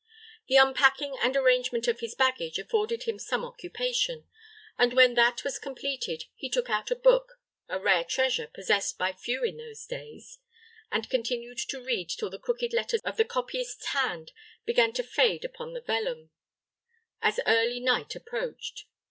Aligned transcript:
The 0.47 0.55
unpacking 0.55 1.15
and 1.21 1.37
arrangement 1.37 1.87
of 1.87 1.99
his 1.99 2.15
baggage 2.15 2.57
afforded 2.57 3.03
him 3.03 3.19
some 3.19 3.45
occupation, 3.45 4.25
and 4.75 4.93
when 4.95 5.13
that 5.13 5.43
was 5.43 5.59
completed, 5.59 6.23
he 6.33 6.49
took 6.49 6.71
out 6.71 6.89
a 6.89 6.95
book 6.95 7.39
a 7.69 7.79
rare 7.79 8.03
treasure, 8.03 8.47
possessed 8.47 8.97
by 8.97 9.13
few 9.13 9.43
in 9.43 9.57
those 9.57 9.85
days 9.85 10.39
and 10.91 11.07
continued 11.07 11.59
to 11.69 11.83
read 11.83 12.09
till 12.09 12.31
the 12.31 12.39
crooked 12.39 12.73
letters 12.73 13.01
of 13.01 13.17
the 13.17 13.25
copyist's 13.25 13.85
hand 13.89 14.31
began 14.65 14.91
to 14.93 15.03
fade 15.03 15.45
upon 15.45 15.73
the 15.73 15.81
vellum, 15.81 16.31
as 17.21 17.39
early 17.45 17.79
night 17.79 18.15
approached. 18.15 18.85